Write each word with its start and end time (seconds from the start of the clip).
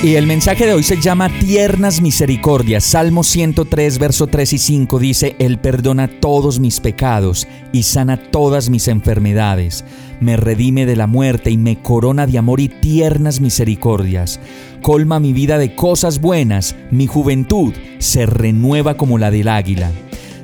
Y 0.00 0.14
el 0.14 0.28
mensaje 0.28 0.64
de 0.64 0.74
hoy 0.74 0.84
se 0.84 1.00
llama 1.00 1.28
Tiernas 1.28 2.00
Misericordias. 2.00 2.84
Salmo 2.84 3.24
103, 3.24 3.98
verso 3.98 4.28
3 4.28 4.52
y 4.52 4.58
5 4.58 4.98
dice, 5.00 5.34
Él 5.40 5.58
perdona 5.58 6.06
todos 6.06 6.60
mis 6.60 6.78
pecados 6.78 7.48
y 7.72 7.82
sana 7.82 8.16
todas 8.16 8.70
mis 8.70 8.86
enfermedades. 8.86 9.84
Me 10.20 10.36
redime 10.36 10.86
de 10.86 10.94
la 10.94 11.08
muerte 11.08 11.50
y 11.50 11.56
me 11.56 11.82
corona 11.82 12.28
de 12.28 12.38
amor 12.38 12.60
y 12.60 12.68
tiernas 12.68 13.40
misericordias. 13.40 14.38
Colma 14.82 15.18
mi 15.18 15.32
vida 15.32 15.58
de 15.58 15.74
cosas 15.74 16.20
buenas, 16.20 16.76
mi 16.92 17.08
juventud 17.08 17.74
se 17.98 18.24
renueva 18.24 18.96
como 18.96 19.18
la 19.18 19.32
del 19.32 19.48
águila. 19.48 19.90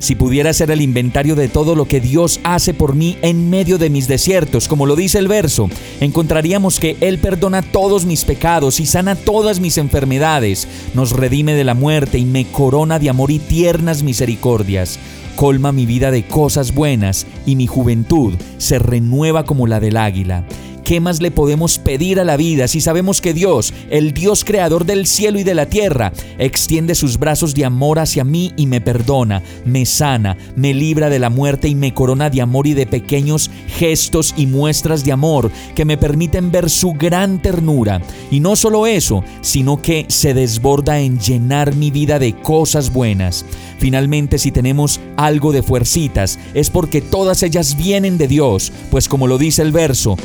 Si 0.05 0.17
pudiera 0.17 0.51
hacer 0.51 0.71
el 0.71 0.83
inventario 0.83 1.35
de 1.35 1.49
todo 1.49 1.75
lo 1.75 1.87
que 1.87 1.99
Dios 1.99 2.39
hace 2.45 2.75
por 2.75 2.95
mí 2.95 3.17
en 3.23 3.49
medio 3.49 3.79
de 3.79 3.89
mis 3.89 4.07
desiertos, 4.07 4.69
como 4.69 4.85
lo 4.85 4.97
dice 4.97 5.19
el 5.19 5.29
verso, 5.29 5.71
encontraríamos 5.99 6.79
que 6.79 6.99
Él 7.01 7.19
perdona 7.19 7.63
todos 7.63 8.05
mis 8.05 8.27
pecados 8.27 8.81
y 8.81 8.85
sana 8.85 9.17
todas 9.17 9.61
mis 9.61 9.79
enfermedades, 9.79 10.69
nos 10.93 11.13
redime 11.13 11.55
de 11.55 11.65
la 11.65 11.73
muerte 11.73 12.19
y 12.19 12.27
me 12.27 12.45
corona 12.45 12.99
de 12.99 13.09
amor 13.09 13.31
y 13.31 13.39
tiernas 13.39 14.03
misericordias 14.03 14.99
colma 15.37 15.73
mi 15.73 15.87
vida 15.87 16.11
de 16.11 16.23
cosas 16.23 16.75
buenas 16.75 17.27
y 17.47 17.57
mi 17.57 17.67
juventud 17.67 18.35
se 18.59 18.79
renueva 18.79 19.45
como 19.45 19.67
la 19.67 19.81
del 19.81 19.97
águila. 19.97 20.45
¿Qué 20.85 21.01
más 21.01 21.23
le 21.23 21.31
podemos 21.31 21.79
pedir 21.79 22.21
a 22.21 22.25
la 22.25 22.37
vida 22.37 22.69
si 22.69 22.83
sabemos 22.83 23.23
que 23.23 23.33
Dios, 23.33 23.73
el 23.89 24.13
Dios 24.13 24.45
creador 24.45 24.85
del 24.85 25.07
cielo 25.07 25.39
y 25.39 25.43
de 25.43 25.55
la 25.55 25.65
tierra, 25.65 26.13
extiende 26.39 26.95
sus 26.95 27.19
brazos 27.19 27.55
de 27.55 27.65
amor 27.65 27.99
hacia 27.99 28.23
mí 28.23 28.53
y 28.55 28.67
me 28.67 28.83
perdona, 28.83 29.43
me 29.65 29.87
sana, 29.87 30.37
me 30.57 30.75
libra 30.75 31.09
de 31.09 31.19
la 31.19 31.31
muerte 31.31 31.69
y 31.69 31.75
me 31.75 31.95
corona 31.95 32.29
de 32.29 32.43
amor 32.43 32.67
y 32.67 32.75
de 32.75 32.87
pequeños 32.87 33.51
gestos 33.79 34.35
y 34.37 34.47
muestras 34.47 35.07
de 35.07 35.13
amor 35.13 35.51
que 35.75 35.87
me 35.87 35.97
permiten 35.97 36.51
ver 36.51 36.69
su 36.69 36.93
gran 36.93 37.41
ternura? 37.41 38.03
Y 38.31 38.41
no 38.41 38.55
solo 38.55 38.87
eso, 38.87 39.25
sino 39.41 39.81
que 39.81 40.05
se 40.09 40.35
desborda 40.35 41.01
en 41.01 41.19
llenar 41.19 41.75
mi 41.75 41.91
vida 41.91 42.19
de 42.19 42.35
cosas 42.35 42.93
buenas. 42.93 43.47
Finalmente, 43.79 44.39
si 44.39 44.53
tenemos 44.53 45.01
algo 45.17 45.53
de 45.53 45.63
fuercitas, 45.63 46.39
es 46.53 46.69
porque 46.69 47.01
todas 47.01 47.43
ellas 47.43 47.77
vienen 47.77 48.19
de 48.19 48.29
Dios, 48.29 48.73
pues 48.91 49.09
como 49.09 49.27
lo 49.27 49.39
dice 49.39 49.63
el 49.63 49.73
verso, 49.73 50.17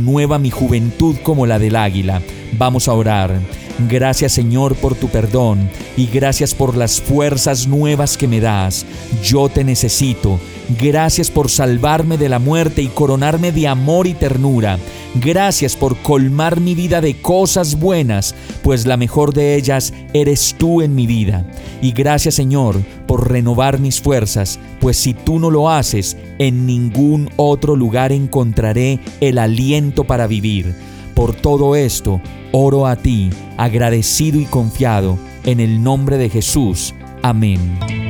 renueva 0.00 0.38
mi 0.38 0.48
juventud 0.50 1.16
como 1.22 1.44
la 1.44 1.58
del 1.58 1.76
águila. 1.76 2.22
Vamos 2.56 2.88
a 2.88 2.94
orar. 2.94 3.38
Gracias 3.86 4.32
Señor 4.32 4.74
por 4.76 4.94
tu 4.94 5.08
perdón 5.08 5.68
y 5.96 6.06
gracias 6.06 6.54
por 6.54 6.74
las 6.74 7.00
fuerzas 7.00 7.66
nuevas 7.66 8.16
que 8.16 8.26
me 8.26 8.40
das. 8.40 8.86
Yo 9.22 9.50
te 9.50 9.62
necesito. 9.62 10.40
Gracias 10.78 11.30
por 11.30 11.50
salvarme 11.50 12.16
de 12.16 12.28
la 12.28 12.38
muerte 12.38 12.82
y 12.82 12.88
coronarme 12.88 13.50
de 13.50 13.66
amor 13.66 14.06
y 14.06 14.14
ternura. 14.14 14.78
Gracias 15.16 15.74
por 15.74 15.96
colmar 15.96 16.60
mi 16.60 16.76
vida 16.76 17.00
de 17.00 17.20
cosas 17.20 17.80
buenas, 17.80 18.34
pues 18.62 18.86
la 18.86 18.96
mejor 18.96 19.34
de 19.34 19.56
ellas 19.56 19.92
eres 20.12 20.54
tú 20.56 20.80
en 20.82 20.94
mi 20.94 21.06
vida. 21.06 21.44
Y 21.82 21.90
gracias 21.90 22.36
Señor 22.36 22.80
por 23.06 23.30
renovar 23.30 23.80
mis 23.80 24.00
fuerzas, 24.00 24.60
pues 24.80 24.96
si 24.96 25.12
tú 25.14 25.40
no 25.40 25.50
lo 25.50 25.70
haces, 25.70 26.16
en 26.38 26.66
ningún 26.66 27.28
otro 27.36 27.74
lugar 27.74 28.12
encontraré 28.12 29.00
el 29.20 29.38
aliento 29.38 30.04
para 30.04 30.28
vivir. 30.28 30.74
Por 31.14 31.34
todo 31.34 31.74
esto, 31.74 32.20
oro 32.52 32.86
a 32.86 32.94
ti, 32.94 33.30
agradecido 33.56 34.38
y 34.38 34.44
confiado, 34.44 35.18
en 35.44 35.58
el 35.58 35.82
nombre 35.82 36.16
de 36.16 36.28
Jesús. 36.28 36.94
Amén. 37.22 38.09